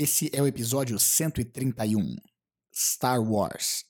Esse 0.00 0.30
é 0.32 0.40
o 0.40 0.46
episódio 0.46 0.96
131 0.96 2.14
Star 2.72 3.20
Wars. 3.20 3.82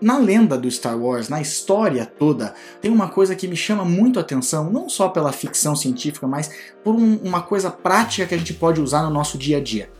Na 0.00 0.18
lenda 0.18 0.56
do 0.56 0.70
Star 0.70 0.96
Wars, 0.96 1.28
na 1.28 1.40
história 1.40 2.06
toda, 2.06 2.54
tem 2.80 2.92
uma 2.92 3.08
coisa 3.08 3.34
que 3.34 3.48
me 3.48 3.56
chama 3.56 3.84
muito 3.84 4.20
a 4.20 4.22
atenção, 4.22 4.70
não 4.70 4.88
só 4.88 5.08
pela 5.08 5.32
ficção 5.32 5.74
científica, 5.74 6.28
mas 6.28 6.48
por 6.84 6.94
um, 6.94 7.16
uma 7.16 7.42
coisa 7.42 7.72
prática 7.72 8.24
que 8.24 8.36
a 8.36 8.38
gente 8.38 8.54
pode 8.54 8.80
usar 8.80 9.02
no 9.02 9.10
nosso 9.10 9.36
dia 9.36 9.56
a 9.56 9.60
dia. 9.60 9.90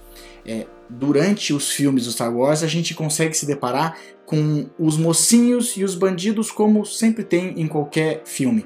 É, 0.46 0.68
durante 0.88 1.52
os 1.52 1.72
filmes 1.72 2.04
do 2.04 2.12
Star 2.12 2.32
Wars, 2.32 2.62
a 2.62 2.68
gente 2.68 2.94
consegue 2.94 3.36
se 3.36 3.46
deparar 3.46 3.98
com 4.24 4.70
os 4.78 4.96
mocinhos 4.96 5.76
e 5.76 5.82
os 5.82 5.96
bandidos, 5.96 6.52
como 6.52 6.86
sempre 6.86 7.24
tem 7.24 7.60
em 7.60 7.66
qualquer 7.66 8.22
filme. 8.24 8.64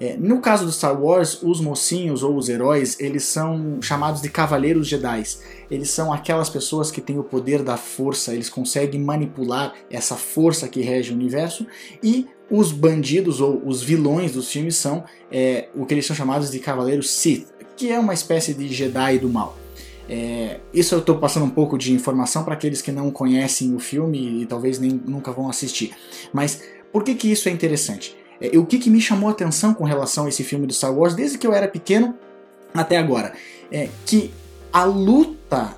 É, 0.00 0.16
no 0.16 0.40
caso 0.40 0.66
do 0.66 0.72
Star 0.72 1.00
Wars, 1.00 1.42
os 1.42 1.60
mocinhos 1.60 2.22
ou 2.22 2.36
os 2.36 2.48
heróis, 2.48 2.98
eles 3.00 3.24
são 3.24 3.80
chamados 3.80 4.20
de 4.20 4.28
cavaleiros 4.28 4.86
Jedi. 4.86 5.22
Eles 5.70 5.90
são 5.90 6.12
aquelas 6.12 6.50
pessoas 6.50 6.90
que 6.90 7.00
têm 7.00 7.18
o 7.18 7.24
poder 7.24 7.62
da 7.62 7.76
força, 7.76 8.34
eles 8.34 8.50
conseguem 8.50 9.00
manipular 9.00 9.74
essa 9.90 10.16
força 10.16 10.68
que 10.68 10.82
rege 10.82 11.12
o 11.12 11.14
universo 11.14 11.66
e 12.02 12.26
os 12.50 12.70
bandidos 12.72 13.40
ou 13.40 13.62
os 13.66 13.82
vilões 13.82 14.32
dos 14.32 14.50
filmes 14.50 14.76
são 14.76 15.04
é, 15.32 15.68
o 15.74 15.84
que 15.84 15.94
eles 15.94 16.06
são 16.06 16.14
chamados 16.14 16.50
de 16.50 16.58
cavaleiros 16.58 17.10
Sith, 17.10 17.48
que 17.76 17.90
é 17.90 17.98
uma 17.98 18.14
espécie 18.14 18.54
de 18.54 18.68
Jedi 18.68 19.18
do 19.18 19.28
mal. 19.28 19.56
É, 20.08 20.60
isso 20.72 20.94
eu 20.94 21.00
estou 21.00 21.18
passando 21.18 21.44
um 21.44 21.50
pouco 21.50 21.76
de 21.76 21.92
informação 21.92 22.44
para 22.44 22.54
aqueles 22.54 22.80
que 22.80 22.92
não 22.92 23.10
conhecem 23.10 23.74
o 23.74 23.80
filme 23.80 24.42
e 24.42 24.46
talvez 24.46 24.78
nem 24.78 24.90
nunca 24.90 25.32
vão 25.32 25.48
assistir. 25.48 25.94
Mas 26.32 26.62
por 26.92 27.02
que, 27.02 27.14
que 27.14 27.30
isso 27.30 27.48
é 27.48 27.52
interessante? 27.52 28.16
É, 28.40 28.56
o 28.58 28.66
que, 28.66 28.78
que 28.78 28.90
me 28.90 29.00
chamou 29.00 29.28
a 29.28 29.32
atenção 29.32 29.74
com 29.74 29.84
relação 29.84 30.26
a 30.26 30.28
esse 30.28 30.44
filme 30.44 30.66
do 30.66 30.72
Star 30.72 30.94
Wars, 30.94 31.14
desde 31.14 31.38
que 31.38 31.46
eu 31.46 31.52
era 31.52 31.68
pequeno 31.68 32.14
até 32.74 32.96
agora, 32.98 33.32
é 33.70 33.88
que 34.04 34.32
a 34.72 34.84
luta 34.84 35.76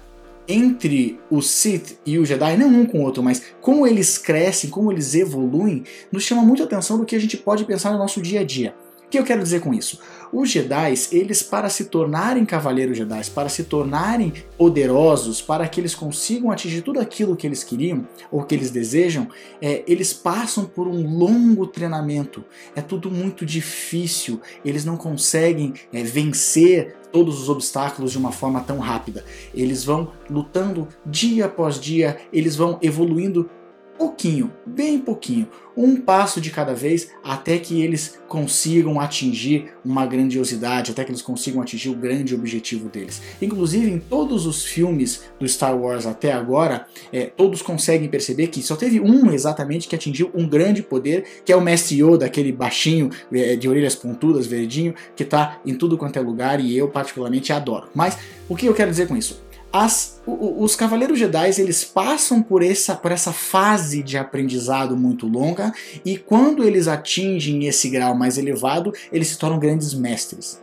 entre 0.48 1.20
o 1.30 1.42
Sith 1.42 1.98
e 2.06 2.18
o 2.18 2.24
Jedi, 2.24 2.56
não 2.56 2.68
um 2.68 2.86
com 2.86 3.00
o 3.00 3.02
outro, 3.02 3.22
mas 3.22 3.42
como 3.60 3.86
eles 3.86 4.16
crescem, 4.16 4.70
como 4.70 4.90
eles 4.90 5.14
evoluem, 5.14 5.84
nos 6.10 6.24
chama 6.24 6.42
muito 6.42 6.62
a 6.62 6.66
atenção 6.66 6.96
do 6.96 7.04
que 7.04 7.14
a 7.14 7.20
gente 7.20 7.36
pode 7.36 7.64
pensar 7.64 7.92
no 7.92 7.98
nosso 7.98 8.22
dia 8.22 8.40
a 8.40 8.44
dia. 8.44 8.74
O 9.04 9.10
que 9.10 9.18
eu 9.18 9.24
quero 9.24 9.42
dizer 9.42 9.60
com 9.60 9.74
isso? 9.74 10.00
Os 10.32 10.50
Jedi, 10.50 10.94
eles 11.12 11.42
para 11.42 11.68
se 11.68 11.86
tornarem 11.86 12.44
cavaleiros 12.44 12.96
Jedi, 12.96 13.30
para 13.30 13.48
se 13.48 13.64
tornarem 13.64 14.32
poderosos, 14.56 15.40
para 15.40 15.66
que 15.66 15.80
eles 15.80 15.94
consigam 15.94 16.50
atingir 16.50 16.82
tudo 16.82 17.00
aquilo 17.00 17.36
que 17.36 17.46
eles 17.46 17.64
queriam 17.64 18.06
ou 18.30 18.42
que 18.42 18.54
eles 18.54 18.70
desejam, 18.70 19.28
é, 19.60 19.82
eles 19.86 20.12
passam 20.12 20.64
por 20.64 20.86
um 20.86 21.16
longo 21.16 21.66
treinamento. 21.66 22.44
É 22.76 22.80
tudo 22.80 23.10
muito 23.10 23.46
difícil. 23.46 24.40
Eles 24.64 24.84
não 24.84 24.96
conseguem 24.96 25.72
é, 25.92 26.02
vencer 26.02 26.96
todos 27.12 27.40
os 27.40 27.48
obstáculos 27.48 28.12
de 28.12 28.18
uma 28.18 28.32
forma 28.32 28.60
tão 28.60 28.78
rápida. 28.78 29.24
Eles 29.54 29.84
vão 29.84 30.12
lutando 30.28 30.88
dia 31.06 31.46
após 31.46 31.80
dia, 31.80 32.18
eles 32.32 32.54
vão 32.54 32.78
evoluindo 32.82 33.48
pouquinho, 33.98 34.52
bem 34.64 34.98
pouquinho, 34.98 35.48
um 35.76 35.96
passo 35.96 36.40
de 36.40 36.50
cada 36.50 36.74
vez 36.74 37.10
até 37.22 37.58
que 37.58 37.82
eles 37.82 38.18
consigam 38.26 39.00
atingir 39.00 39.72
uma 39.84 40.06
grandiosidade, 40.06 40.90
até 40.90 41.04
que 41.04 41.10
eles 41.10 41.22
consigam 41.22 41.60
atingir 41.60 41.88
o 41.88 41.94
grande 41.94 42.34
objetivo 42.34 42.88
deles. 42.88 43.20
Inclusive, 43.42 43.90
em 43.90 43.98
todos 43.98 44.46
os 44.46 44.64
filmes 44.64 45.24
do 45.38 45.48
Star 45.48 45.76
Wars 45.76 46.06
até 46.06 46.32
agora, 46.32 46.86
é, 47.12 47.26
todos 47.26 47.62
conseguem 47.62 48.08
perceber 48.08 48.48
que 48.48 48.62
só 48.62 48.76
teve 48.76 49.00
um 49.00 49.30
exatamente 49.32 49.88
que 49.88 49.94
atingiu 49.94 50.30
um 50.34 50.48
grande 50.48 50.82
poder, 50.82 51.24
que 51.44 51.52
é 51.52 51.56
o 51.56 51.60
Mestre 51.60 52.02
Yoda, 52.02 52.26
aquele 52.26 52.52
baixinho 52.52 53.10
é, 53.32 53.56
de 53.56 53.68
orelhas 53.68 53.94
pontudas, 53.94 54.46
verdinho, 54.46 54.94
que 55.16 55.22
está 55.22 55.60
em 55.64 55.74
tudo 55.74 55.98
quanto 55.98 56.18
é 56.18 56.20
lugar 56.20 56.60
e 56.60 56.76
eu 56.76 56.88
particularmente 56.88 57.52
adoro. 57.52 57.88
Mas 57.94 58.18
o 58.48 58.56
que 58.56 58.66
eu 58.66 58.74
quero 58.74 58.90
dizer 58.90 59.06
com 59.06 59.16
isso? 59.16 59.47
As, 59.70 60.22
os 60.26 60.74
Cavaleiros 60.74 61.18
Jedi 61.18 61.50
eles 61.60 61.84
passam 61.84 62.42
por 62.42 62.62
essa, 62.62 62.94
por 62.94 63.12
essa 63.12 63.32
fase 63.32 64.02
de 64.02 64.16
aprendizado 64.16 64.96
muito 64.96 65.26
longa 65.26 65.72
e 66.04 66.16
quando 66.16 66.64
eles 66.64 66.88
atingem 66.88 67.66
esse 67.66 67.90
grau 67.90 68.14
mais 68.14 68.38
elevado, 68.38 68.92
eles 69.12 69.28
se 69.28 69.38
tornam 69.38 69.58
grandes 69.58 69.92
mestres. 69.92 70.62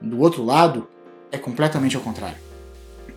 Do 0.00 0.18
outro 0.20 0.42
lado, 0.42 0.88
é 1.30 1.36
completamente 1.36 1.94
ao 1.94 2.02
contrário. 2.02 2.38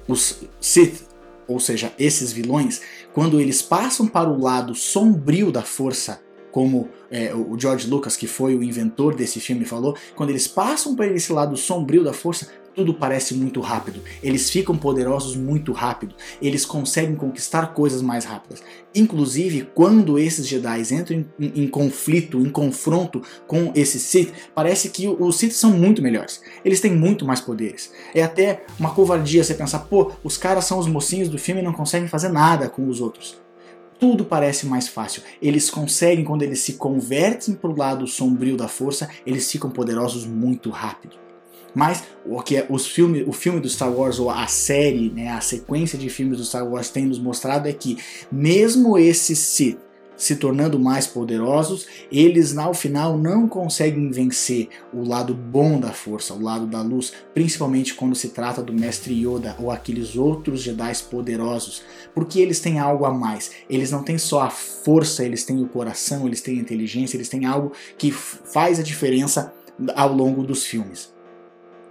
Os 0.07 0.44
Sith, 0.59 1.07
ou 1.47 1.59
seja, 1.59 1.94
esses 1.97 2.31
vilões, 2.31 2.81
quando 3.13 3.40
eles 3.40 3.61
passam 3.61 4.07
para 4.07 4.29
o 4.29 4.40
lado 4.40 4.75
sombrio 4.75 5.51
da 5.51 5.61
força, 5.61 6.22
como 6.51 6.90
é, 7.11 7.34
o 7.34 7.59
George 7.59 7.88
Lucas, 7.90 8.16
que 8.16 8.28
foi 8.28 8.56
o 8.56 8.63
inventor 8.63 9.13
desse 9.13 9.41
filme, 9.41 9.66
falou, 9.66 9.95
quando 10.16 10.29
eles 10.29 10.47
passam 10.47 10.95
para 10.95 11.07
esse 11.07 11.34
lado 11.34 11.57
sombrio 11.57 12.03
da 12.03 12.13
força, 12.13 12.47
tudo 12.75 12.94
parece 12.94 13.34
muito 13.34 13.62
rápido. 13.62 14.02
Eles 14.22 14.50
ficam 14.50 14.78
poderosos 14.78 15.36
muito 15.36 15.72
rápido. 15.72 16.13
Eles 16.41 16.66
conseguem 16.66 17.16
conquistar 17.16 17.74
coisas 17.74 18.02
mais 18.02 18.25
rápidas. 18.25 18.62
Inclusive, 18.94 19.69
quando 19.74 20.19
esses 20.19 20.47
Jedi 20.47 20.81
entram 20.94 21.18
em, 21.18 21.28
em, 21.40 21.64
em 21.64 21.68
conflito, 21.68 22.40
em 22.40 22.50
confronto 22.50 23.22
com 23.47 23.72
esses 23.74 24.02
Sith, 24.02 24.34
parece 24.53 24.90
que 24.90 25.08
os 25.08 25.38
Sith 25.38 25.53
são 25.53 25.72
muito 25.72 26.02
melhores. 26.02 26.41
Eles 26.64 26.81
têm 26.81 26.94
muito 26.94 27.25
mais 27.25 27.40
poderes. 27.40 27.91
É 28.14 28.22
até 28.22 28.66
uma 28.80 28.94
covardia 28.94 29.44
você 29.44 29.53
pensar, 29.53 29.80
pô, 29.80 30.12
os 30.24 30.38
caras 30.38 30.66
são 30.66 30.78
os 30.78 30.88
mocinhos 30.88 31.30
do 31.30 31.38
filme 31.38 31.62
e 31.62 31.64
não 31.64 31.74
conseguem 31.74 32.08
fazer 32.08 32.30
nada 32.30 32.69
com 32.69 32.88
os 32.88 33.00
outros 33.00 33.44
tudo 33.97 34.25
parece 34.25 34.66
mais 34.66 34.90
fácil. 34.90 35.24
Eles 35.41 35.69
conseguem, 35.69 36.25
quando 36.25 36.44
eles 36.44 36.59
se 36.59 36.74
convertem 36.74 37.56
para 37.56 37.69
o 37.69 37.78
lado 37.78 38.06
sombrio 38.06 38.58
da 38.58 38.68
força, 38.68 39.09
eles 39.25 39.50
ficam 39.50 39.69
poderosos 39.69 40.25
muito 40.25 40.69
rápido. 40.69 41.16
Mas 41.75 42.03
o 42.25 42.41
que 42.41 42.56
é 42.56 42.66
os 42.69 42.88
filme, 42.88 43.24
o 43.28 43.34
filme 43.34 43.59
do 43.59 43.69
Star 43.69 43.91
Wars 43.91 44.18
ou 44.18 44.30
a 44.31 44.47
série, 44.47 45.12
né, 45.12 45.30
a 45.30 45.41
sequência 45.41 45.97
de 45.97 46.09
filmes 46.09 46.38
do 46.38 46.46
Star 46.46 46.66
Wars 46.66 46.90
tem 46.90 47.06
nos 47.06 47.19
mostrado 47.19 47.68
é 47.68 47.74
que 47.74 47.97
mesmo 48.31 48.97
esses 48.97 49.38
Sith 49.38 49.78
se 50.18 50.35
tornando 50.35 50.80
mais 50.80 51.06
poderosos, 51.06 51.88
eles 52.12 52.58
ao 52.58 52.74
final 52.74 53.18
não 53.18 53.47
conseguem 53.47 54.09
vencer 54.09 54.69
o 54.94 55.03
lado 55.03 55.34
bom 55.34 55.80
da 55.80 55.91
força, 55.91 56.34
o 56.34 56.41
lado 56.41 56.66
da 56.66 56.81
luz, 56.81 57.12
principalmente 57.34 57.94
quando 57.94 58.16
se 58.16 58.30
trata 58.30 58.62
do 58.62 58.74
Mestre 58.74 59.14
Yoda 59.14 59.56
ou 59.59 59.72
aqueles 59.72 60.16
outros 60.16 60.62
Jedi 60.62 60.85
poderosos, 61.09 61.84
porque 62.14 62.40
eles 62.40 62.59
têm 62.59 62.80
algo 62.80 63.06
a 63.06 63.14
mais. 63.14 63.52
Eles 63.69 63.91
não 63.91 64.03
têm 64.03 64.18
só 64.18 64.41
a 64.41 64.50
força, 64.50 65.24
eles 65.24 65.44
têm 65.44 65.62
o 65.62 65.68
coração, 65.68 66.25
eles 66.25 66.41
têm 66.41 66.58
a 66.58 66.62
inteligência, 66.62 67.18
eles 67.18 67.30
têm 67.30 67.46
algo 67.46 67.72
que 67.97 68.12
faz 68.12 68.80
a 68.80 68.84
diferença 68.84 69.53
ao 69.96 70.14
longo 70.14 70.44
dos 70.44 70.66
filmes. 70.66 71.15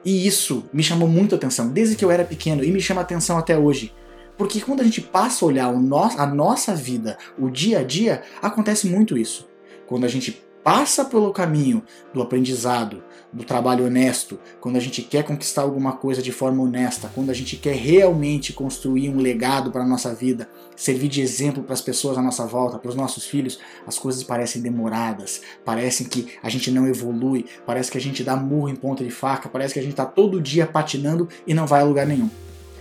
E 0.05 0.27
isso 0.27 0.65
me 0.73 0.83
chamou 0.83 1.09
muito 1.09 1.35
atenção, 1.35 1.69
desde 1.69 1.97
que 1.97 2.05
eu 2.05 2.11
era 2.11 2.25
pequeno, 2.25 2.63
e 2.63 2.71
me 2.71 2.81
chama 2.81 3.01
atenção 3.01 3.39
até 3.39 3.57
hoje. 3.57 3.93
Porque 4.37 4.61
quando 4.61 4.81
a 4.81 4.85
gente 4.85 5.01
passa 5.01 5.45
a 5.45 5.49
olhar 5.49 5.73
no 5.73 5.97
a 5.97 6.27
nossa 6.27 6.75
vida, 6.75 7.17
o 7.39 7.49
dia 7.49 7.79
a 7.79 7.85
dia, 7.85 8.23
acontece 8.43 8.87
muito 8.87 9.17
isso. 9.17 9.49
Quando 9.87 10.05
a 10.05 10.09
gente 10.09 10.45
passa 10.63 11.05
pelo 11.05 11.33
caminho 11.33 11.83
do 12.13 12.21
aprendizado, 12.21 13.05
do 13.35 13.43
trabalho 13.43 13.85
honesto, 13.85 14.39
quando 14.61 14.77
a 14.77 14.81
gente 14.81 15.03
quer 15.03 15.25
conquistar 15.25 15.63
alguma 15.63 15.93
coisa 15.93 16.23
de 16.23 16.31
forma 16.31 16.63
honesta, 16.63 17.11
quando 17.13 17.31
a 17.31 17.35
gente 17.35 17.57
quer 17.57 17.75
realmente 17.75 18.53
construir 18.53 19.11
um 19.11 19.19
legado 19.19 19.73
para 19.73 19.83
a 19.83 19.87
nossa 19.87 20.15
vida, 20.15 20.49
servir 20.77 21.09
de 21.09 21.21
exemplo 21.21 21.63
para 21.65 21.75
as 21.75 21.81
pessoas 21.81 22.17
à 22.17 22.23
nossa 22.23 22.47
volta, 22.47 22.79
para 22.79 22.89
os 22.89 22.95
nossos 22.95 23.25
filhos, 23.27 23.59
as 23.85 23.99
coisas 23.99 24.23
parecem 24.23 24.63
demoradas, 24.63 25.43
parecem 25.65 26.07
que 26.07 26.29
a 26.41 26.49
gente 26.49 26.71
não 26.71 26.87
evolui, 26.87 27.45
parece 27.67 27.91
que 27.91 27.99
a 27.99 28.01
gente 28.01 28.23
dá 28.23 28.37
murro 28.37 28.69
em 28.69 28.77
ponta 28.77 29.03
de 29.03 29.11
faca, 29.11 29.49
parece 29.49 29.75
que 29.75 29.81
a 29.81 29.83
gente 29.83 29.93
está 29.93 30.07
todo 30.07 30.41
dia 30.41 30.65
patinando 30.65 31.29
e 31.45 31.53
não 31.53 31.67
vai 31.67 31.81
a 31.81 31.85
lugar 31.85 32.07
nenhum. 32.07 32.31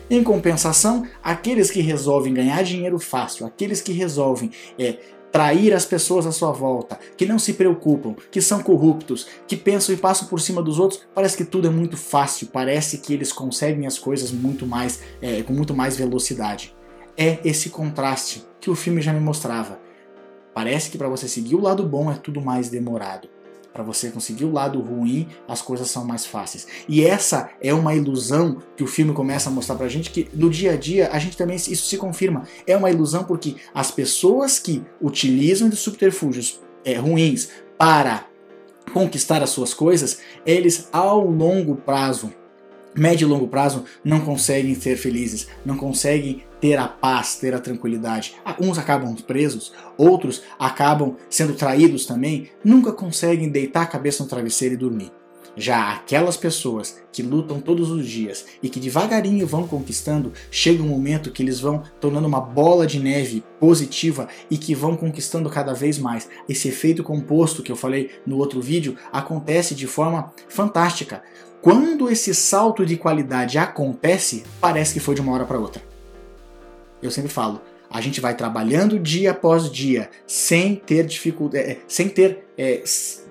Em 0.08 0.22
compensação, 0.22 1.08
aqueles 1.24 1.72
que 1.72 1.82
resolvem 1.82 2.34
ganhar 2.34 2.62
dinheiro 2.64 3.00
fácil, 3.00 3.48
aqueles 3.48 3.82
que 3.82 3.92
resolvem 3.92 4.52
é, 4.78 5.00
trair 5.34 5.74
as 5.74 5.84
pessoas 5.84 6.28
à 6.28 6.32
sua 6.32 6.52
volta, 6.52 7.00
que 7.18 7.26
não 7.26 7.40
se 7.40 7.54
preocupam, 7.54 8.16
que 8.30 8.40
são 8.40 8.62
corruptos, 8.62 9.26
que 9.48 9.58
pensam 9.58 9.96
e 9.96 9.98
passam 9.98 10.28
por 10.28 10.40
cima 10.40 10.62
dos 10.62 10.78
outros, 10.78 11.02
parece 11.14 11.36
que 11.36 11.44
tudo 11.44 11.68
é 11.68 11.72
muito 11.72 11.98
fácil, 11.98 12.50
parece 12.54 13.00
que 13.00 13.12
eles 13.16 13.34
conseguem 13.34 13.88
as 13.88 13.98
coisas 13.98 14.32
muito 14.32 14.68
mais, 14.68 15.02
é, 15.20 15.42
com 15.42 15.52
muito 15.52 15.74
mais 15.74 15.98
velocidade. 15.98 16.76
É 17.18 17.40
esse 17.44 17.72
contraste 17.72 18.46
que 18.62 18.70
o 18.70 18.76
filme 18.76 19.02
já 19.02 19.12
me 19.12 19.20
mostrava. 19.20 19.80
Parece 20.54 20.92
que 20.92 21.00
para 21.00 21.10
você 21.10 21.28
seguir 21.28 21.56
o 21.56 21.62
lado 21.62 21.82
bom 21.84 22.12
é 22.12 22.16
tudo 22.16 22.40
mais 22.40 22.70
demorado 22.70 23.28
para 23.74 23.84
você 23.84 24.12
conseguir 24.12 24.46
o 24.46 24.52
lado 24.52 24.80
ruim, 24.80 25.28
as 25.48 25.62
coisas 25.62 25.90
são 25.90 26.06
mais 26.06 26.26
fáceis. 26.26 26.68
E 26.88 27.04
essa 27.04 27.50
é 27.60 27.74
uma 27.74 27.96
ilusão 27.96 28.62
que 28.78 28.84
o 28.84 28.88
filme 28.88 29.14
começa 29.14 29.50
a 29.50 29.52
mostrar 29.52 29.76
pra 29.76 29.88
gente 29.88 30.12
que 30.12 30.30
no 30.34 30.50
dia 30.50 30.74
a 30.74 30.78
dia 30.78 31.10
a 31.12 31.18
gente 31.18 31.36
também 31.36 31.56
isso 31.56 31.88
se 31.88 31.98
confirma. 31.98 32.44
É 32.68 32.78
uma 32.78 32.92
ilusão 32.92 33.24
porque 33.24 33.56
as 33.74 33.90
pessoas 33.90 34.60
que 34.60 34.84
utilizam 35.02 35.70
de 35.70 35.76
subterfúgios 35.76 36.62
é, 36.86 36.96
ruins 36.96 37.50
para 37.78 38.28
conquistar 38.94 39.42
as 39.42 39.50
suas 39.50 39.74
coisas, 39.74 40.20
eles 40.46 40.88
ao 40.92 41.26
longo 41.26 41.76
prazo 41.76 42.32
médio 42.96 43.26
e 43.26 43.30
longo 43.30 43.48
prazo 43.48 43.86
não 44.04 44.22
conseguem 44.22 44.76
ser 44.76 44.98
felizes, 44.98 45.48
não 45.66 45.76
conseguem 45.76 46.44
ter 46.64 46.80
a 46.80 46.88
paz, 46.88 47.36
ter 47.36 47.54
a 47.54 47.60
tranquilidade. 47.60 48.36
Uns 48.58 48.78
acabam 48.78 49.14
presos, 49.16 49.74
outros 49.98 50.44
acabam 50.58 51.18
sendo 51.30 51.56
traídos 51.56 52.06
também, 52.06 52.52
nunca 52.64 52.94
conseguem 52.94 53.50
deitar 53.50 53.82
a 53.82 53.86
cabeça 53.86 54.24
no 54.24 54.30
travesseiro 54.30 54.76
e 54.76 54.78
dormir. 54.78 55.12
Já 55.58 55.92
aquelas 55.92 56.38
pessoas 56.38 57.02
que 57.12 57.22
lutam 57.22 57.60
todos 57.60 57.92
os 57.92 58.08
dias 58.08 58.46
e 58.64 58.70
que 58.70 58.80
devagarinho 58.80 59.46
vão 59.46 59.68
conquistando, 59.68 60.32
chega 60.50 60.82
um 60.82 60.88
momento 60.88 61.32
que 61.32 61.44
eles 61.44 61.60
vão 61.60 61.84
tornando 62.00 62.30
uma 62.30 62.40
bola 62.40 62.88
de 62.88 62.98
neve 62.98 63.44
positiva 63.60 64.30
e 64.50 64.58
que 64.58 64.74
vão 64.74 64.96
conquistando 64.96 65.50
cada 65.50 65.74
vez 65.74 66.00
mais. 66.00 66.30
Esse 66.48 66.70
efeito 66.70 67.04
composto 67.04 67.62
que 67.62 67.74
eu 67.74 67.76
falei 67.76 68.10
no 68.26 68.38
outro 68.38 68.62
vídeo 68.62 68.96
acontece 69.12 69.76
de 69.76 69.86
forma 69.86 70.32
fantástica. 70.48 71.24
Quando 71.62 72.10
esse 72.10 72.34
salto 72.34 72.86
de 72.86 72.96
qualidade 72.96 73.58
acontece, 73.58 74.46
parece 74.62 74.94
que 74.94 75.02
foi 75.02 75.14
de 75.14 75.20
uma 75.20 75.34
hora 75.34 75.44
para 75.44 75.60
outra. 75.60 75.93
Eu 77.04 77.12
sempre 77.12 77.30
falo, 77.30 77.62
a 77.90 78.02
gente 78.02 78.20
vai 78.20 78.36
trabalhando 78.36 78.98
dia 78.98 79.32
após 79.32 79.72
dia, 79.72 80.10
sem 80.26 80.76
ter 80.76 81.06
dificuldade, 81.06 81.64
é, 81.64 81.78
sem 81.88 82.10
ter 82.10 82.46
é, 82.58 82.84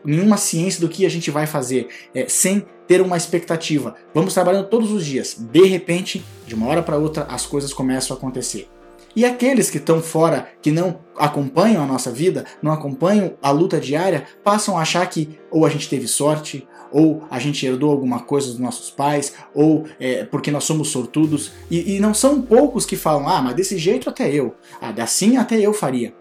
nenhuma 0.04 0.36
ciência 0.36 0.80
do 0.80 0.88
que 0.88 1.04
a 1.04 1.10
gente 1.10 1.30
vai 1.30 1.46
fazer, 1.46 1.88
é, 2.14 2.28
sem 2.28 2.64
ter 2.86 3.00
uma 3.00 3.16
expectativa. 3.16 3.96
Vamos 4.14 4.34
trabalhando 4.34 4.68
todos 4.68 4.92
os 4.92 5.04
dias. 5.04 5.36
De 5.38 5.64
repente, 5.66 6.24
de 6.46 6.54
uma 6.54 6.68
hora 6.68 6.82
para 6.82 6.96
outra, 6.96 7.24
as 7.24 7.46
coisas 7.46 7.72
começam 7.72 8.14
a 8.14 8.18
acontecer. 8.18 8.68
E 9.14 9.24
aqueles 9.24 9.68
que 9.68 9.76
estão 9.76 10.00
fora, 10.00 10.48
que 10.62 10.70
não 10.70 11.00
acompanham 11.16 11.82
a 11.82 11.86
nossa 11.86 12.10
vida, 12.10 12.46
não 12.62 12.72
acompanham 12.72 13.34
a 13.42 13.50
luta 13.50 13.78
diária, 13.78 14.26
passam 14.42 14.78
a 14.78 14.82
achar 14.82 15.04
que 15.06 15.38
ou 15.50 15.66
a 15.66 15.68
gente 15.68 15.88
teve 15.88 16.08
sorte, 16.08 16.66
ou 16.92 17.22
a 17.30 17.38
gente 17.38 17.64
herdou 17.64 17.90
alguma 17.90 18.20
coisa 18.20 18.48
dos 18.48 18.58
nossos 18.58 18.90
pais, 18.90 19.34
ou 19.54 19.86
é, 19.98 20.24
porque 20.24 20.50
nós 20.50 20.64
somos 20.64 20.88
sortudos. 20.88 21.52
E, 21.70 21.96
e, 21.96 22.00
não 22.00 22.12
são 22.12 22.42
poucos 22.42 22.84
que 22.84 22.96
falam, 22.96 23.28
ah, 23.28 23.42
mas 23.42 23.54
desse 23.54 23.78
jeito 23.78 24.08
até 24.08 24.32
eu, 24.32 24.54
ah, 24.80 24.92
assim 25.02 25.36
até 25.36 25.58
eu 25.58 25.72
faria. 25.72 26.14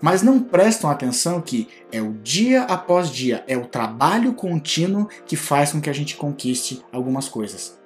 Mas 0.00 0.22
não 0.22 0.40
prestam 0.40 0.90
atenção 0.90 1.40
que 1.40 1.68
é 1.90 2.02
o 2.02 2.12
dia 2.22 2.62
após 2.62 3.10
dia, 3.10 3.42
é 3.48 3.56
o 3.56 3.64
trabalho 3.64 4.34
contínuo 4.34 5.08
que 5.26 5.36
faz 5.36 5.72
com 5.72 5.80
que 5.80 5.88
a 5.88 5.92
gente 5.92 6.16
conquiste 6.16 6.82
algumas 6.92 7.28
coisas. 7.28 7.78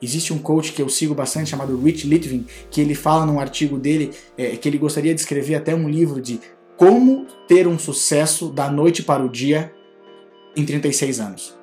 Existe 0.00 0.32
um 0.32 0.38
coach 0.38 0.72
que 0.72 0.80
eu 0.80 0.88
sigo 0.88 1.14
bastante 1.14 1.50
chamado 1.50 1.78
Rich 1.78 2.06
Litvin, 2.06 2.46
que 2.70 2.80
ele 2.80 2.94
fala 2.94 3.26
num 3.26 3.40
artigo 3.40 3.78
dele 3.78 4.12
é, 4.36 4.56
que 4.56 4.68
ele 4.68 4.78
gostaria 4.78 5.14
de 5.14 5.20
escrever 5.20 5.56
até 5.56 5.74
um 5.74 5.88
livro 5.88 6.22
de 6.22 6.40
como 6.76 7.26
ter 7.48 7.66
um 7.66 7.78
sucesso 7.78 8.48
da 8.48 8.70
noite 8.70 9.02
para 9.02 9.24
o 9.24 9.28
dia 9.28 9.74
em 10.56 10.64
36 10.64 11.20
anos. 11.20 11.57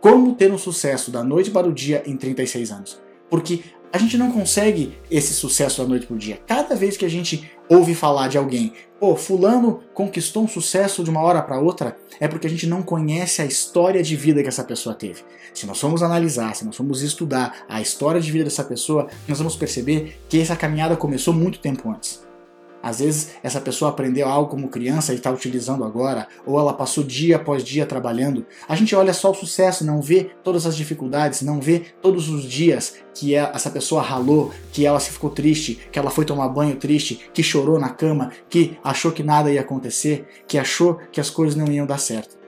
Como 0.00 0.34
ter 0.34 0.52
um 0.52 0.58
sucesso 0.58 1.10
da 1.10 1.24
noite 1.24 1.50
para 1.50 1.66
o 1.66 1.72
dia 1.72 2.02
em 2.06 2.16
36 2.16 2.70
anos. 2.70 3.00
Porque 3.28 3.62
a 3.92 3.98
gente 3.98 4.18
não 4.18 4.30
consegue 4.30 4.98
esse 5.10 5.32
sucesso 5.32 5.82
da 5.82 5.88
noite 5.88 6.06
para 6.06 6.16
o 6.16 6.18
dia. 6.18 6.40
Cada 6.46 6.74
vez 6.74 6.96
que 6.96 7.04
a 7.04 7.08
gente 7.08 7.50
ouve 7.68 7.94
falar 7.94 8.28
de 8.28 8.36
alguém, 8.36 8.72
pô, 9.00 9.16
fulano 9.16 9.80
conquistou 9.94 10.44
um 10.44 10.48
sucesso 10.48 11.02
de 11.02 11.10
uma 11.10 11.22
hora 11.22 11.40
para 11.40 11.58
outra, 11.58 11.96
é 12.20 12.28
porque 12.28 12.46
a 12.46 12.50
gente 12.50 12.66
não 12.66 12.82
conhece 12.82 13.40
a 13.40 13.46
história 13.46 14.02
de 14.02 14.14
vida 14.14 14.42
que 14.42 14.48
essa 14.48 14.64
pessoa 14.64 14.94
teve. 14.94 15.22
Se 15.54 15.66
nós 15.66 15.80
formos 15.80 16.02
analisar, 16.02 16.54
se 16.54 16.64
nós 16.64 16.76
formos 16.76 17.02
estudar 17.02 17.64
a 17.68 17.80
história 17.80 18.20
de 18.20 18.30
vida 18.30 18.44
dessa 18.44 18.64
pessoa, 18.64 19.08
nós 19.26 19.38
vamos 19.38 19.56
perceber 19.56 20.20
que 20.28 20.40
essa 20.40 20.56
caminhada 20.56 20.96
começou 20.96 21.32
muito 21.32 21.58
tempo 21.58 21.90
antes. 21.90 22.25
Às 22.86 23.00
vezes 23.00 23.30
essa 23.42 23.60
pessoa 23.60 23.90
aprendeu 23.90 24.28
algo 24.28 24.48
como 24.48 24.68
criança 24.68 25.12
e 25.12 25.16
está 25.16 25.28
utilizando 25.28 25.82
agora, 25.82 26.28
ou 26.46 26.56
ela 26.60 26.72
passou 26.72 27.02
dia 27.02 27.34
após 27.34 27.64
dia 27.64 27.84
trabalhando. 27.84 28.46
A 28.68 28.76
gente 28.76 28.94
olha 28.94 29.12
só 29.12 29.32
o 29.32 29.34
sucesso, 29.34 29.84
não 29.84 30.00
vê 30.00 30.30
todas 30.44 30.66
as 30.66 30.76
dificuldades, 30.76 31.42
não 31.42 31.60
vê 31.60 31.80
todos 32.00 32.28
os 32.28 32.44
dias 32.44 32.94
que 33.12 33.34
é, 33.34 33.50
essa 33.52 33.70
pessoa 33.70 34.00
ralou, 34.00 34.52
que 34.72 34.86
ela 34.86 35.00
se 35.00 35.10
ficou 35.10 35.30
triste, 35.30 35.80
que 35.90 35.98
ela 35.98 36.10
foi 36.10 36.24
tomar 36.24 36.48
banho 36.48 36.76
triste, 36.76 37.28
que 37.34 37.42
chorou 37.42 37.76
na 37.76 37.88
cama, 37.88 38.30
que 38.48 38.78
achou 38.84 39.10
que 39.10 39.24
nada 39.24 39.50
ia 39.50 39.62
acontecer, 39.62 40.24
que 40.46 40.56
achou 40.56 41.00
que 41.10 41.20
as 41.20 41.28
coisas 41.28 41.56
não 41.56 41.66
iam 41.66 41.86
dar 41.86 41.98
certo. 41.98 42.38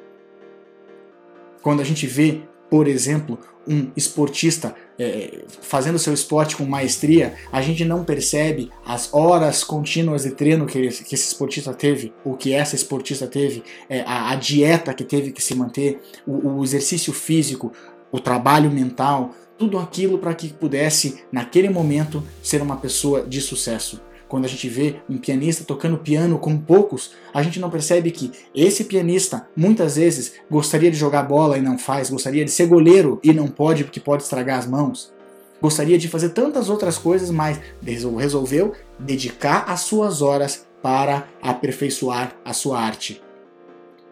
Quando 1.63 1.81
a 1.81 1.85
gente 1.85 2.07
vê, 2.07 2.43
por 2.71 2.87
exemplo, 2.87 3.39
um 3.67 3.91
esportista 3.97 4.75
é, 4.99 5.45
fazendo 5.61 5.99
seu 5.99 6.13
esporte 6.15 6.57
com 6.57 6.65
maestria, 6.65 7.35
a 7.53 7.61
gente 7.61 7.85
não 7.85 8.03
percebe 8.03 8.71
as 8.85 9.13
horas 9.13 9.63
contínuas 9.63 10.23
de 10.23 10.31
treino 10.31 10.67
que, 10.67 10.79
ele, 10.79 10.89
que 10.89 11.15
esse 11.15 11.29
esportista 11.29 11.73
teve, 11.75 12.13
o 12.25 12.35
que 12.35 12.53
essa 12.53 12.75
esportista 12.75 13.27
teve, 13.27 13.63
é, 13.89 14.01
a, 14.01 14.31
a, 14.31 14.35
dieta 14.35 14.95
que 14.95 15.05
teve 15.05 15.31
que 15.31 15.43
se 15.43 15.55
manter, 15.55 16.01
o, 16.27 16.59
o 16.59 16.65
exercício 16.65 17.13
físico, 17.13 17.73
o 18.11 18.19
trabalho 18.19 18.71
mental, 18.71 19.35
tudo 19.59 19.79
aquilo 19.79 20.19
para 20.19 20.35
que 20.35 20.49
pudesse, 20.49 21.23
naquele 21.31 21.69
momento, 21.69 22.23
ser 22.43 22.63
uma 22.63 22.77
pessoa 22.77 23.23
de 23.23 23.41
sucesso. 23.41 24.01
Quando 24.29 24.45
a 24.45 24.49
gente 24.49 24.69
vê 24.69 24.97
um 25.09 25.17
pianista 25.17 25.65
tocando 25.65 25.99
piano 25.99 26.39
com 26.39 26.59
poucos, 26.59 27.13
a 27.33 27.43
gente 27.43 27.59
não 27.59 27.71
percebe 27.71 28.11
que 28.11 28.31
esse 28.55 28.85
pianista 28.85 29.49
muitas 29.57 29.97
vezes 29.97 30.35
gostaria 30.51 30.91
de 30.91 30.97
jogar 30.97 31.23
bola 31.23 31.57
e 31.57 31.63
não 31.63 31.79
faz, 31.79 32.11
gostaria 32.11 32.45
de 32.45 32.51
ser 32.51 32.67
goleiro 32.67 33.19
e 33.25 33.33
não 33.33 33.49
pode 33.49 33.85
porque 33.85 34.01
pode 34.01 34.23
estragar 34.23 34.59
as 34.59 34.67
mãos. 34.67 35.13
Gostaria 35.61 35.99
de 35.99 36.09
fazer 36.09 36.29
tantas 36.31 36.69
outras 36.69 36.99
coisas, 36.99 37.31
mas 37.31 37.59
resolveu 37.83 38.75
dedicar 38.99 39.65
as 39.67 39.81
suas 39.81 40.23
horas 40.23 40.67
para 40.83 41.27
aperfeiçoar 41.43 42.37
a 42.45 42.53
sua 42.53 42.81
arte. 42.81 43.23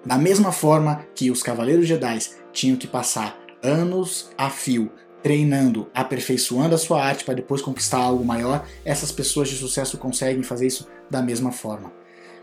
Da 0.04 0.16
mesma 0.16 0.50
forma 0.50 1.04
que 1.14 1.30
os 1.30 1.42
Cavaleiros 1.42 1.86
Jedi 1.86 2.18
tinham 2.52 2.76
que 2.76 2.86
passar 2.86 3.38
anos 3.62 4.30
a 4.36 4.48
fio 4.48 4.90
treinando, 5.22 5.88
aperfeiçoando 5.94 6.74
a 6.74 6.78
sua 6.78 7.04
arte 7.04 7.24
para 7.24 7.34
depois 7.34 7.62
conquistar 7.62 7.98
algo 7.98 8.24
maior, 8.24 8.64
essas 8.84 9.10
pessoas 9.10 9.48
de 9.48 9.56
sucesso 9.56 9.98
conseguem 9.98 10.42
fazer 10.42 10.66
isso 10.66 10.86
da 11.10 11.22
mesma 11.22 11.52
forma. 11.52 11.92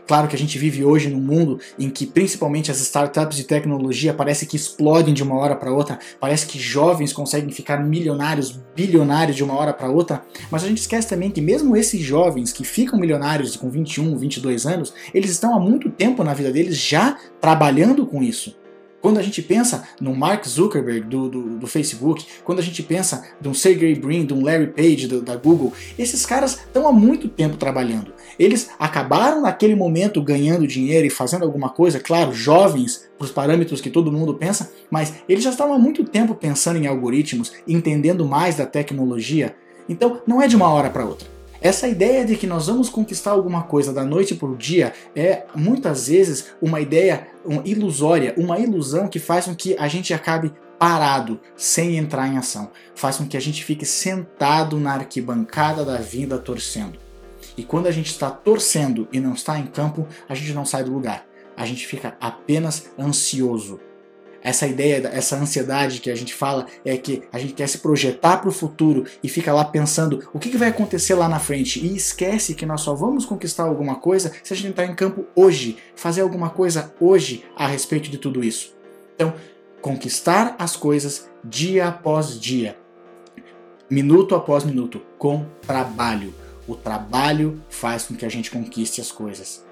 Claro 0.06 0.28
que 0.28 0.36
a 0.36 0.38
gente 0.38 0.58
vive 0.58 0.84
hoje 0.84 1.08
num 1.08 1.20
mundo 1.20 1.58
em 1.78 1.88
que 1.88 2.06
principalmente 2.06 2.70
as 2.70 2.80
startups 2.80 3.36
de 3.36 3.44
tecnologia 3.44 4.12
parece 4.12 4.46
que 4.46 4.56
explodem 4.56 5.14
de 5.14 5.22
uma 5.22 5.36
hora 5.36 5.56
para 5.56 5.72
outra, 5.72 5.98
parece 6.20 6.46
que 6.46 6.58
jovens 6.58 7.12
conseguem 7.12 7.50
ficar 7.50 7.82
milionários, 7.82 8.60
bilionários 8.76 9.36
de 9.36 9.42
uma 9.42 9.54
hora 9.54 9.72
para 9.72 9.88
outra, 9.88 10.22
mas 10.50 10.62
a 10.62 10.68
gente 10.68 10.78
esquece 10.78 11.08
também 11.08 11.30
que 11.30 11.40
mesmo 11.40 11.76
esses 11.76 12.00
jovens 12.02 12.52
que 12.52 12.64
ficam 12.64 12.98
milionários 12.98 13.56
com 13.56 13.70
21, 13.70 14.16
22 14.18 14.66
anos, 14.66 14.92
eles 15.14 15.30
estão 15.30 15.56
há 15.56 15.60
muito 15.60 15.90
tempo 15.90 16.22
na 16.22 16.34
vida 16.34 16.52
deles 16.52 16.76
já 16.78 17.16
trabalhando 17.40 18.06
com 18.06 18.22
isso. 18.22 18.56
Quando 19.04 19.18
a 19.18 19.22
gente 19.22 19.42
pensa 19.42 19.86
no 20.00 20.16
Mark 20.16 20.46
Zuckerberg 20.46 21.06
do, 21.06 21.28
do, 21.28 21.58
do 21.58 21.66
Facebook, 21.66 22.24
quando 22.42 22.60
a 22.60 22.62
gente 22.62 22.82
pensa 22.82 23.22
de 23.38 23.46
um 23.46 23.52
Sergey 23.52 23.94
Brin, 23.94 24.24
de 24.24 24.32
um 24.32 24.42
Larry 24.42 24.68
Page 24.68 25.06
do, 25.06 25.20
da 25.20 25.36
Google, 25.36 25.74
esses 25.98 26.24
caras 26.24 26.52
estão 26.52 26.88
há 26.88 26.92
muito 26.92 27.28
tempo 27.28 27.58
trabalhando. 27.58 28.14
Eles 28.38 28.70
acabaram 28.78 29.42
naquele 29.42 29.74
momento 29.74 30.22
ganhando 30.22 30.66
dinheiro 30.66 31.06
e 31.06 31.10
fazendo 31.10 31.44
alguma 31.44 31.68
coisa, 31.68 32.00
claro, 32.00 32.32
jovens 32.32 33.06
para 33.18 33.26
os 33.26 33.30
parâmetros 33.30 33.82
que 33.82 33.90
todo 33.90 34.10
mundo 34.10 34.36
pensa, 34.36 34.72
mas 34.90 35.12
eles 35.28 35.44
já 35.44 35.50
estavam 35.50 35.74
há 35.74 35.78
muito 35.78 36.02
tempo 36.04 36.34
pensando 36.34 36.78
em 36.78 36.86
algoritmos, 36.86 37.52
entendendo 37.68 38.24
mais 38.24 38.56
da 38.56 38.64
tecnologia. 38.64 39.54
Então 39.86 40.22
não 40.26 40.40
é 40.40 40.48
de 40.48 40.56
uma 40.56 40.70
hora 40.72 40.88
para 40.88 41.04
outra. 41.04 41.28
Essa 41.64 41.88
ideia 41.88 42.26
de 42.26 42.36
que 42.36 42.46
nós 42.46 42.66
vamos 42.66 42.90
conquistar 42.90 43.30
alguma 43.30 43.62
coisa 43.62 43.90
da 43.90 44.04
noite 44.04 44.34
para 44.34 44.50
o 44.50 44.54
dia 44.54 44.92
é 45.16 45.46
muitas 45.54 46.08
vezes 46.08 46.48
uma 46.60 46.78
ideia 46.78 47.26
ilusória, 47.64 48.34
uma 48.36 48.58
ilusão 48.58 49.08
que 49.08 49.18
faz 49.18 49.46
com 49.46 49.54
que 49.54 49.74
a 49.78 49.88
gente 49.88 50.12
acabe 50.12 50.52
parado, 50.78 51.40
sem 51.56 51.96
entrar 51.96 52.28
em 52.28 52.36
ação. 52.36 52.70
Faz 52.94 53.16
com 53.16 53.26
que 53.26 53.34
a 53.34 53.40
gente 53.40 53.64
fique 53.64 53.86
sentado 53.86 54.78
na 54.78 54.92
arquibancada 54.92 55.86
da 55.86 55.96
vida 55.96 56.36
torcendo. 56.36 56.98
E 57.56 57.62
quando 57.62 57.86
a 57.86 57.90
gente 57.90 58.10
está 58.10 58.30
torcendo 58.30 59.08
e 59.10 59.18
não 59.18 59.32
está 59.32 59.58
em 59.58 59.64
campo, 59.64 60.06
a 60.28 60.34
gente 60.34 60.52
não 60.52 60.66
sai 60.66 60.84
do 60.84 60.92
lugar. 60.92 61.26
A 61.56 61.64
gente 61.64 61.86
fica 61.86 62.14
apenas 62.20 62.90
ansioso, 62.98 63.80
essa 64.44 64.66
ideia, 64.66 65.10
essa 65.10 65.36
ansiedade 65.36 66.00
que 66.00 66.10
a 66.10 66.14
gente 66.14 66.34
fala 66.34 66.66
é 66.84 66.98
que 66.98 67.22
a 67.32 67.38
gente 67.38 67.54
quer 67.54 67.66
se 67.66 67.78
projetar 67.78 68.36
para 68.36 68.50
o 68.50 68.52
futuro 68.52 69.06
e 69.22 69.28
fica 69.28 69.54
lá 69.54 69.64
pensando 69.64 70.28
o 70.34 70.38
que, 70.38 70.50
que, 70.50 70.58
vai 70.58 70.68
acontecer 70.68 71.14
lá 71.14 71.26
na 71.26 71.40
frente 71.40 71.84
e 71.84 71.96
esquece 71.96 72.54
que 72.54 72.66
nós 72.66 72.82
só 72.82 72.94
vamos 72.94 73.24
conquistar 73.24 73.64
alguma 73.64 73.94
coisa 73.94 74.32
se 74.44 74.52
a 74.52 74.56
gente 74.56 74.68
entrar 74.68 74.84
em 74.84 74.94
campo 74.94 75.24
hoje, 75.34 75.78
fazer 75.96 76.20
alguma 76.20 76.50
coisa 76.50 76.94
hoje 77.00 77.42
a 77.56 77.66
respeito 77.66 78.10
de 78.10 78.18
tudo 78.18 78.44
isso. 78.44 78.74
Então, 79.14 79.32
conquistar 79.80 80.54
as 80.58 80.76
coisas 80.76 81.26
dia 81.42 81.88
após 81.88 82.38
dia, 82.38 82.76
minuto 83.88 84.34
após 84.34 84.62
minuto, 84.62 85.00
com 85.18 85.46
trabalho. 85.66 86.34
O 86.68 86.74
trabalho 86.74 87.62
faz 87.70 88.04
com 88.04 88.14
que 88.14 88.26
a 88.26 88.30
gente 88.30 88.50
conquiste 88.50 89.00
as 89.00 89.10
coisas. 89.10 89.64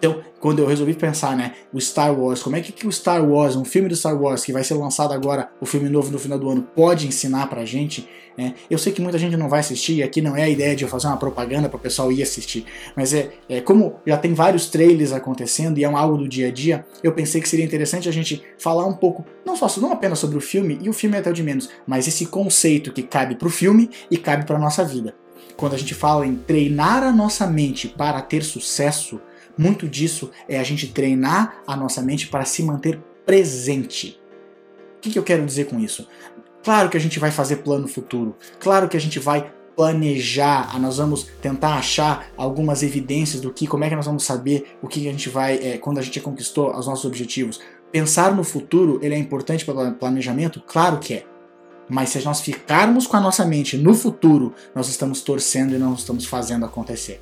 Então, 0.00 0.22
quando 0.40 0.60
eu 0.60 0.66
resolvi 0.66 0.94
pensar, 0.94 1.36
né, 1.36 1.52
o 1.74 1.78
Star 1.78 2.18
Wars, 2.18 2.42
como 2.42 2.56
é 2.56 2.62
que, 2.62 2.72
que 2.72 2.86
o 2.86 2.92
Star 2.92 3.22
Wars, 3.22 3.54
um 3.54 3.66
filme 3.66 3.86
do 3.86 3.94
Star 3.94 4.18
Wars 4.18 4.42
que 4.42 4.50
vai 4.50 4.64
ser 4.64 4.72
lançado 4.72 5.12
agora, 5.12 5.50
o 5.60 5.66
filme 5.66 5.90
novo 5.90 6.10
no 6.10 6.18
final 6.18 6.38
do 6.38 6.48
ano, 6.48 6.62
pode 6.74 7.06
ensinar 7.06 7.48
pra 7.48 7.66
gente? 7.66 8.08
Né? 8.36 8.54
Eu 8.70 8.78
sei 8.78 8.94
que 8.94 9.02
muita 9.02 9.18
gente 9.18 9.36
não 9.36 9.46
vai 9.46 9.60
assistir, 9.60 9.96
e 9.96 10.02
aqui 10.02 10.22
não 10.22 10.34
é 10.34 10.44
a 10.44 10.48
ideia 10.48 10.74
de 10.74 10.84
eu 10.84 10.88
fazer 10.88 11.06
uma 11.06 11.18
propaganda 11.18 11.68
para 11.68 11.76
o 11.76 11.80
pessoal 11.80 12.10
ir 12.10 12.22
assistir, 12.22 12.64
mas 12.96 13.12
é, 13.12 13.30
é 13.46 13.60
como 13.60 13.96
já 14.06 14.16
tem 14.16 14.32
vários 14.32 14.68
trailers 14.68 15.12
acontecendo 15.12 15.76
e 15.76 15.84
é 15.84 15.88
um 15.88 15.98
algo 15.98 16.16
do 16.16 16.26
dia 16.26 16.48
a 16.48 16.50
dia, 16.50 16.86
eu 17.04 17.12
pensei 17.12 17.38
que 17.42 17.48
seria 17.48 17.64
interessante 17.64 18.08
a 18.08 18.12
gente 18.12 18.42
falar 18.58 18.86
um 18.86 18.94
pouco, 18.94 19.26
não 19.44 19.54
só 19.54 19.68
não 19.78 19.92
apenas 19.92 20.18
sobre 20.18 20.38
o 20.38 20.40
filme, 20.40 20.78
e 20.80 20.88
o 20.88 20.94
filme 20.94 21.16
é 21.16 21.20
até 21.20 21.28
o 21.28 21.34
de 21.34 21.42
menos, 21.42 21.68
mas 21.86 22.08
esse 22.08 22.24
conceito 22.24 22.90
que 22.90 23.02
cabe 23.02 23.34
pro 23.34 23.50
filme 23.50 23.90
e 24.10 24.16
cabe 24.16 24.46
pra 24.46 24.58
nossa 24.58 24.82
vida. 24.82 25.14
Quando 25.58 25.74
a 25.74 25.78
gente 25.78 25.94
fala 25.94 26.26
em 26.26 26.36
treinar 26.36 27.02
a 27.02 27.12
nossa 27.12 27.46
mente 27.46 27.86
para 27.86 28.22
ter 28.22 28.42
sucesso, 28.42 29.20
muito 29.60 29.86
disso 29.86 30.30
é 30.48 30.58
a 30.58 30.64
gente 30.64 30.88
treinar 30.88 31.62
a 31.66 31.76
nossa 31.76 32.00
mente 32.00 32.28
para 32.28 32.46
se 32.46 32.62
manter 32.62 32.98
presente. 33.26 34.18
O 34.96 35.00
que, 35.00 35.10
que 35.10 35.18
eu 35.18 35.22
quero 35.22 35.44
dizer 35.44 35.66
com 35.66 35.78
isso? 35.78 36.08
Claro 36.62 36.88
que 36.88 36.96
a 36.96 37.00
gente 37.00 37.18
vai 37.18 37.30
fazer 37.30 37.56
plano 37.56 37.86
futuro, 37.86 38.36
claro 38.58 38.88
que 38.88 38.96
a 38.96 39.00
gente 39.00 39.18
vai 39.18 39.52
planejar, 39.76 40.78
nós 40.78 40.98
vamos 40.98 41.24
tentar 41.40 41.76
achar 41.76 42.26
algumas 42.36 42.82
evidências 42.82 43.40
do 43.40 43.50
que, 43.50 43.66
como 43.66 43.84
é 43.84 43.88
que 43.88 43.96
nós 43.96 44.04
vamos 44.04 44.24
saber 44.24 44.76
o 44.82 44.88
que 44.88 45.08
a 45.08 45.12
gente 45.12 45.30
vai, 45.30 45.56
é, 45.56 45.78
quando 45.78 45.98
a 45.98 46.02
gente 46.02 46.20
conquistou 46.20 46.76
os 46.76 46.86
nossos 46.86 47.04
objetivos. 47.04 47.60
Pensar 47.90 48.34
no 48.34 48.44
futuro, 48.44 48.98
ele 49.02 49.14
é 49.14 49.18
importante 49.18 49.64
para 49.64 49.88
o 49.88 49.94
planejamento? 49.94 50.62
Claro 50.66 50.98
que 50.98 51.14
é. 51.14 51.26
Mas 51.88 52.10
se 52.10 52.22
nós 52.24 52.40
ficarmos 52.40 53.06
com 53.06 53.16
a 53.16 53.20
nossa 53.20 53.44
mente 53.44 53.76
no 53.76 53.94
futuro, 53.94 54.54
nós 54.74 54.88
estamos 54.88 55.22
torcendo 55.22 55.74
e 55.74 55.78
não 55.78 55.94
estamos 55.94 56.26
fazendo 56.26 56.66
acontecer. 56.66 57.20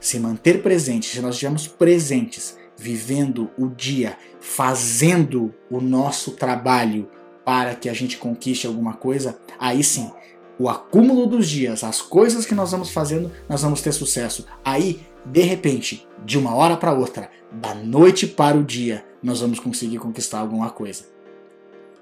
Se 0.00 0.18
manter 0.18 0.62
presente, 0.62 1.08
se 1.08 1.20
nós 1.20 1.34
estivermos 1.34 1.68
presentes, 1.68 2.58
vivendo 2.76 3.50
o 3.58 3.68
dia, 3.68 4.16
fazendo 4.40 5.54
o 5.70 5.80
nosso 5.80 6.32
trabalho 6.32 7.08
para 7.44 7.74
que 7.74 7.88
a 7.88 7.92
gente 7.92 8.16
conquiste 8.16 8.66
alguma 8.66 8.94
coisa, 8.94 9.38
aí 9.58 9.84
sim, 9.84 10.10
o 10.58 10.68
acúmulo 10.68 11.26
dos 11.26 11.48
dias, 11.48 11.84
as 11.84 12.00
coisas 12.00 12.46
que 12.46 12.54
nós 12.54 12.70
vamos 12.72 12.90
fazendo, 12.90 13.30
nós 13.48 13.62
vamos 13.62 13.82
ter 13.82 13.92
sucesso. 13.92 14.46
Aí, 14.64 15.00
de 15.24 15.42
repente, 15.42 16.06
de 16.24 16.38
uma 16.38 16.54
hora 16.54 16.76
para 16.76 16.92
outra, 16.92 17.30
da 17.52 17.74
noite 17.74 18.26
para 18.26 18.56
o 18.56 18.64
dia, 18.64 19.04
nós 19.22 19.40
vamos 19.40 19.60
conseguir 19.60 19.98
conquistar 19.98 20.40
alguma 20.40 20.70
coisa. 20.70 21.04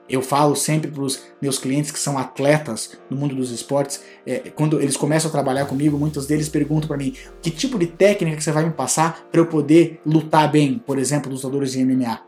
Eu 0.08 0.22
falo 0.22 0.56
sempre 0.56 0.90
para 0.90 1.02
os 1.02 1.22
meus 1.40 1.58
clientes 1.58 1.90
que 1.90 1.98
são 1.98 2.16
atletas 2.16 2.98
no 3.10 3.16
mundo 3.16 3.34
dos 3.34 3.50
esportes, 3.50 4.02
é, 4.26 4.50
quando 4.54 4.80
eles 4.80 4.96
começam 4.96 5.28
a 5.28 5.32
trabalhar 5.32 5.66
comigo, 5.66 5.98
muitos 5.98 6.26
deles 6.26 6.48
perguntam 6.48 6.88
para 6.88 6.96
mim 6.96 7.14
que 7.42 7.50
tipo 7.50 7.78
de 7.78 7.86
técnica 7.86 8.36
que 8.36 8.42
você 8.42 8.52
vai 8.52 8.64
me 8.64 8.72
passar 8.72 9.26
para 9.30 9.40
eu 9.40 9.46
poder 9.46 10.00
lutar 10.06 10.50
bem, 10.50 10.78
por 10.78 10.98
exemplo, 10.98 11.30
lutadores 11.30 11.72
de 11.72 11.84
MMA. 11.84 12.20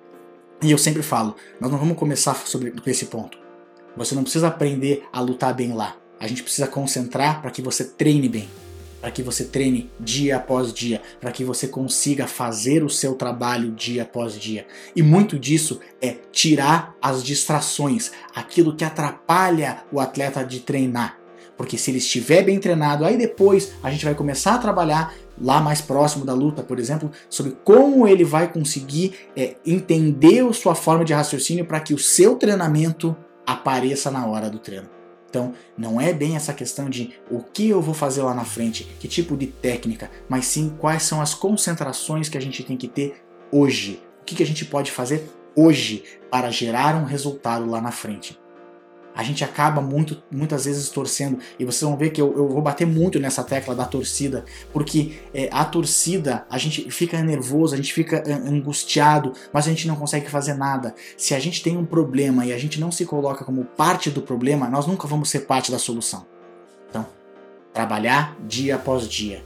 E 0.63 0.71
eu 0.71 0.79
sempre 0.79 1.03
falo, 1.03 1.35
nós 1.59 1.71
não 1.71 1.79
vamos 1.79 1.97
começar 1.97 2.35
sobre 2.47 2.75
esse 2.87 3.07
ponto. 3.07 3.39
Você 3.97 4.15
não 4.15 4.23
precisa 4.23 4.49
aprender 4.49 5.05
a 5.13 5.21
lutar 5.21 5.55
bem 5.55 5.73
lá. 5.73 5.97
A 6.19 6.27
gente 6.27 6.43
precisa 6.43 6.67
concentrar 6.67 7.41
para 7.41 7.51
que 7.51 7.63
você 7.63 7.83
treine 7.83 8.29
bem 8.29 8.49
para 9.01 9.11
que 9.11 9.23
você 9.23 9.45
treine 9.45 9.91
dia 9.99 10.37
após 10.37 10.73
dia, 10.73 11.01
para 11.21 11.33
que 11.33 11.45
você 11.45 11.67
consiga 11.67 12.27
fazer 12.27 12.85
o 12.85 12.91
seu 12.91 13.15
trabalho 13.15 13.73
dia 13.73 14.03
após 14.03 14.35
dia. 14.35 14.67
E 14.95 15.03
muito 15.03 15.39
disso 15.39 15.81
é 16.01 16.17
tirar 16.31 16.95
as 17.01 17.23
distrações, 17.23 18.13
aquilo 18.35 18.77
que 18.77 18.85
atrapalha 18.85 19.83
o 19.91 20.01
atleta 20.01 20.45
de 20.45 20.61
treinar. 20.61 21.19
Porque 21.57 21.77
se 21.77 21.91
ele 21.91 21.99
estiver 21.99 22.43
bem 22.43 22.59
treinado, 22.59 23.05
aí 23.05 23.19
depois 23.19 23.73
a 23.83 23.91
gente 23.91 24.05
vai 24.05 24.15
começar 24.15 24.55
a 24.55 24.59
trabalhar 24.59 25.15
lá 25.39 25.61
mais 25.61 25.81
próximo 25.81 26.25
da 26.25 26.33
luta, 26.33 26.63
por 26.63 26.79
exemplo, 26.79 27.11
sobre 27.29 27.57
como 27.65 28.07
ele 28.07 28.25
vai 28.25 28.51
conseguir 28.51 29.15
é, 29.37 29.57
entender 29.67 30.51
sua 30.55 30.75
forma 30.75 31.05
de 31.05 31.13
raciocínio 31.13 31.67
para 31.67 31.81
que 31.81 31.93
o 31.93 31.99
seu 31.99 32.37
treinamento 32.37 33.17
apareça 33.47 34.11
na 34.11 34.27
hora 34.27 34.49
do 34.49 34.59
treino. 34.59 35.00
Então, 35.31 35.55
não 35.79 36.01
é 36.01 36.13
bem 36.13 36.35
essa 36.35 36.53
questão 36.53 36.91
de 36.91 37.15
o 37.31 37.39
que 37.41 37.69
eu 37.69 37.81
vou 37.81 37.95
fazer 37.95 38.23
lá 38.23 38.35
na 38.35 38.45
frente, 38.45 38.85
que 38.99 39.07
tipo 39.07 39.37
de 39.37 39.47
técnica, 39.47 40.11
mas 40.29 40.47
sim 40.47 40.75
quais 40.77 41.05
são 41.05 41.21
as 41.21 41.35
concentrações 41.35 42.29
que 42.29 42.37
a 42.37 42.41
gente 42.41 42.65
tem 42.65 42.77
que 42.77 42.89
ter 42.89 43.23
hoje. 43.53 44.03
O 44.23 44.25
que, 44.25 44.35
que 44.35 44.43
a 44.43 44.47
gente 44.47 44.65
pode 44.65 44.91
fazer 44.91 45.31
hoje 45.55 46.03
para 46.31 46.51
gerar 46.51 46.97
um 46.97 47.05
resultado 47.05 47.69
lá 47.69 47.81
na 47.81 47.93
frente 47.93 48.40
a 49.21 49.23
gente 49.23 49.45
acaba 49.45 49.83
muito, 49.83 50.23
muitas 50.31 50.65
vezes 50.65 50.89
torcendo, 50.89 51.39
e 51.59 51.65
vocês 51.67 51.83
vão 51.83 51.95
ver 51.95 52.09
que 52.09 52.23
eu, 52.23 52.35
eu 52.35 52.49
vou 52.49 52.63
bater 52.63 52.87
muito 52.87 53.21
nessa 53.21 53.45
tecla 53.45 53.75
da 53.75 53.85
torcida, 53.85 54.47
porque 54.73 55.21
é, 55.35 55.47
a 55.53 55.63
torcida, 55.63 56.47
a 56.49 56.57
gente 56.57 56.91
fica 56.91 57.23
nervoso, 57.23 57.75
a 57.75 57.77
gente 57.77 57.93
fica 57.93 58.25
angustiado, 58.49 59.35
mas 59.53 59.67
a 59.67 59.69
gente 59.69 59.87
não 59.87 59.95
consegue 59.95 60.31
fazer 60.31 60.55
nada. 60.55 60.95
Se 61.19 61.35
a 61.35 61.39
gente 61.39 61.63
tem 61.63 61.77
um 61.77 61.85
problema 61.85 62.47
e 62.47 62.53
a 62.55 62.57
gente 62.57 62.81
não 62.81 62.91
se 62.91 63.05
coloca 63.05 63.45
como 63.45 63.63
parte 63.63 64.11
do 64.11 64.23
problema, 64.23 64.71
nós 64.71 64.87
nunca 64.87 65.07
vamos 65.07 65.29
ser 65.29 65.41
parte 65.41 65.71
da 65.71 65.79
solução. 65.79 66.25
Então, 66.89 67.07
trabalhar 67.75 68.35
dia 68.49 68.77
após 68.77 69.07
dia. 69.07 69.45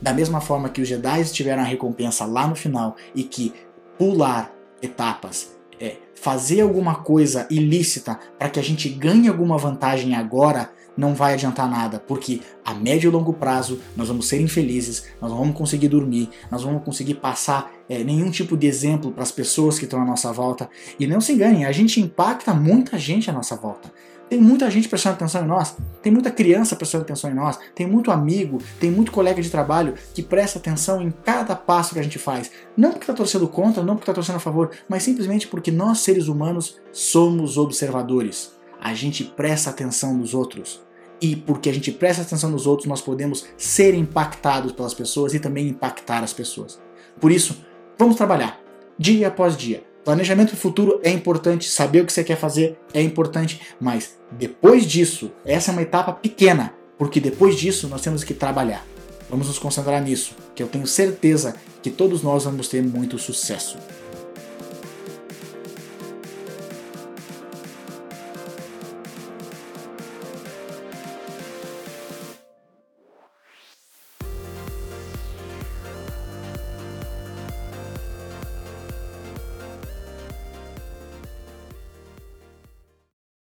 Da 0.00 0.12
mesma 0.12 0.40
forma 0.40 0.68
que 0.68 0.80
os 0.80 0.86
Jedi 0.86 1.24
tiveram 1.24 1.62
a 1.62 1.66
recompensa 1.66 2.24
lá 2.24 2.46
no 2.46 2.54
final 2.54 2.94
e 3.16 3.24
que 3.24 3.52
pular 3.98 4.52
etapas 4.80 5.57
é, 5.80 5.96
fazer 6.14 6.60
alguma 6.60 6.96
coisa 6.96 7.46
ilícita 7.50 8.18
para 8.38 8.50
que 8.50 8.58
a 8.58 8.62
gente 8.62 8.88
ganhe 8.88 9.28
alguma 9.28 9.56
vantagem 9.56 10.14
agora 10.14 10.70
não 10.98 11.14
vai 11.14 11.34
adiantar 11.34 11.70
nada, 11.70 12.00
porque 12.00 12.40
a 12.64 12.74
médio 12.74 13.08
e 13.08 13.12
longo 13.12 13.32
prazo 13.32 13.80
nós 13.96 14.08
vamos 14.08 14.26
ser 14.26 14.40
infelizes, 14.40 15.04
nós 15.20 15.30
não 15.30 15.38
vamos 15.38 15.56
conseguir 15.56 15.86
dormir, 15.86 16.28
nós 16.50 16.62
não 16.62 16.70
vamos 16.70 16.84
conseguir 16.84 17.14
passar 17.14 17.72
é, 17.88 18.02
nenhum 18.02 18.32
tipo 18.32 18.56
de 18.56 18.66
exemplo 18.66 19.12
para 19.12 19.22
as 19.22 19.30
pessoas 19.30 19.78
que 19.78 19.84
estão 19.84 20.02
à 20.02 20.04
nossa 20.04 20.32
volta. 20.32 20.68
E 20.98 21.06
não 21.06 21.20
se 21.20 21.32
enganem, 21.32 21.64
a 21.64 21.70
gente 21.70 22.00
impacta 22.00 22.52
muita 22.52 22.98
gente 22.98 23.30
à 23.30 23.32
nossa 23.32 23.54
volta. 23.54 23.92
Tem 24.28 24.38
muita 24.38 24.70
gente 24.70 24.88
prestando 24.88 25.14
atenção 25.16 25.42
em 25.42 25.46
nós, 25.46 25.74
tem 26.02 26.12
muita 26.12 26.30
criança 26.30 26.76
prestando 26.76 27.02
atenção 27.02 27.30
em 27.30 27.34
nós, 27.34 27.58
tem 27.74 27.86
muito 27.86 28.10
amigo, 28.10 28.58
tem 28.78 28.90
muito 28.90 29.10
colega 29.10 29.40
de 29.40 29.48
trabalho 29.48 29.94
que 30.12 30.22
presta 30.22 30.58
atenção 30.58 31.00
em 31.00 31.10
cada 31.10 31.56
passo 31.56 31.94
que 31.94 32.00
a 32.00 32.02
gente 32.02 32.18
faz. 32.18 32.50
Não 32.76 32.90
porque 32.90 33.04
está 33.04 33.14
torcendo 33.14 33.48
contra, 33.48 33.82
não 33.82 33.94
porque 33.94 34.04
está 34.04 34.12
torcendo 34.12 34.36
a 34.36 34.40
favor, 34.40 34.70
mas 34.86 35.02
simplesmente 35.02 35.48
porque 35.48 35.70
nós, 35.70 36.00
seres 36.00 36.28
humanos, 36.28 36.78
somos 36.92 37.56
observadores. 37.56 38.52
A 38.78 38.92
gente 38.92 39.24
presta 39.24 39.70
atenção 39.70 40.14
nos 40.14 40.34
outros. 40.34 40.82
E 41.20 41.34
porque 41.34 41.70
a 41.70 41.74
gente 41.74 41.90
presta 41.90 42.22
atenção 42.22 42.50
nos 42.50 42.66
outros, 42.66 42.86
nós 42.86 43.00
podemos 43.00 43.46
ser 43.56 43.94
impactados 43.94 44.72
pelas 44.72 44.94
pessoas 44.94 45.34
e 45.34 45.40
também 45.40 45.68
impactar 45.68 46.22
as 46.22 46.32
pessoas. 46.32 46.78
Por 47.18 47.32
isso, 47.32 47.64
vamos 47.98 48.14
trabalhar 48.14 48.60
dia 48.98 49.28
após 49.28 49.56
dia 49.56 49.87
Planejamento 50.08 50.56
futuro 50.56 51.00
é 51.02 51.10
importante, 51.10 51.68
saber 51.68 52.00
o 52.00 52.06
que 52.06 52.12
você 52.14 52.24
quer 52.24 52.38
fazer 52.38 52.78
é 52.94 53.02
importante, 53.02 53.60
mas 53.78 54.16
depois 54.32 54.86
disso, 54.86 55.30
essa 55.44 55.70
é 55.70 55.72
uma 55.72 55.82
etapa 55.82 56.14
pequena, 56.14 56.72
porque 56.96 57.20
depois 57.20 57.56
disso 57.56 57.86
nós 57.88 58.00
temos 58.00 58.24
que 58.24 58.32
trabalhar. 58.32 58.86
Vamos 59.28 59.48
nos 59.48 59.58
concentrar 59.58 60.02
nisso, 60.02 60.34
que 60.54 60.62
eu 60.62 60.66
tenho 60.66 60.86
certeza 60.86 61.56
que 61.82 61.90
todos 61.90 62.22
nós 62.22 62.44
vamos 62.44 62.68
ter 62.68 62.82
muito 62.82 63.18
sucesso. 63.18 63.76